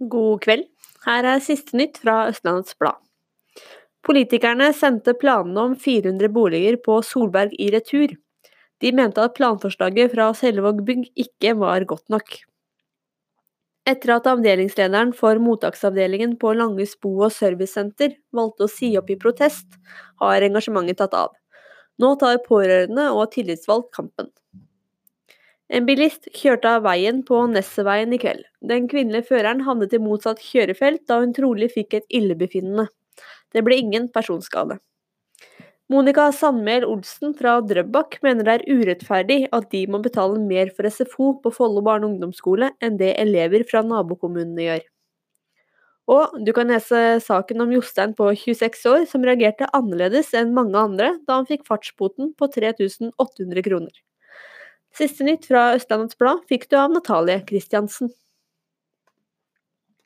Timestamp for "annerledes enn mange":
49.74-50.78